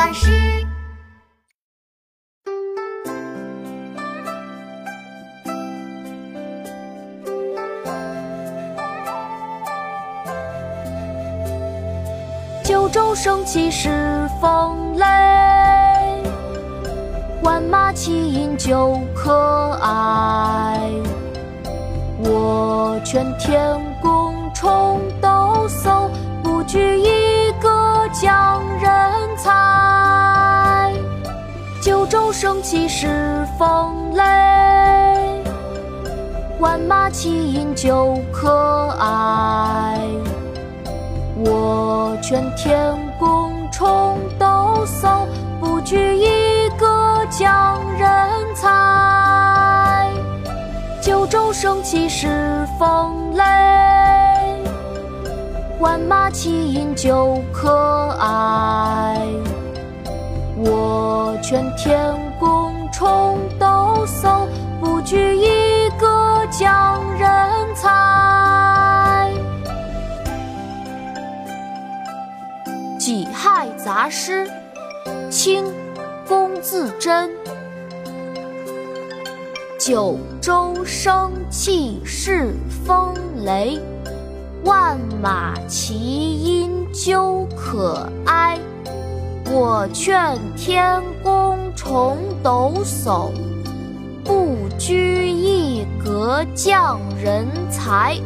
[0.00, 0.30] 巴士。
[12.64, 13.90] 九州生气恃
[14.40, 15.04] 风雷，
[17.42, 20.80] 万马齐喑究可哀。
[22.20, 26.08] 我劝天公重抖擞，
[26.42, 27.19] 不拘一
[32.10, 33.06] 九州生气恃
[33.56, 34.24] 风雷，
[36.58, 40.00] 万马齐喑究可哀。
[41.36, 45.24] 我劝天公重抖擞，
[45.60, 48.10] 不拘一格降人
[48.56, 50.10] 才。
[51.00, 52.26] 九州生气恃
[52.76, 53.44] 风雷，
[55.78, 59.16] 万马齐喑究可哀。
[60.62, 62.09] 我劝天
[73.10, 74.48] 己亥杂诗》
[75.28, 75.64] 清·
[76.28, 77.28] 龚自珍。
[79.80, 82.52] 九州生气恃
[82.86, 83.12] 风
[83.44, 83.80] 雷，
[84.62, 88.56] 万马齐喑究可哀。
[89.46, 93.32] 我劝天公重抖擞，
[94.22, 98.16] 不拘一格降人才。